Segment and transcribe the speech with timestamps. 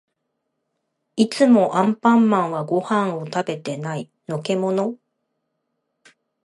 [1.15, 4.09] いつもアンパンマンはご飯を食べてない。
[4.27, 4.95] のけもの？